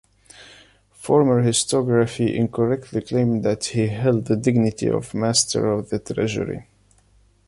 Former 0.93 1.43
historiography 1.43 2.33
incorrectly 2.33 3.01
claimed 3.01 3.43
that 3.43 3.65
he 3.65 3.85
held 3.89 4.25
the 4.25 4.35
dignity 4.35 4.87
of 4.89 5.13
Master 5.13 5.71
of 5.71 5.91
the 5.91 5.99
treasury. 5.99 6.65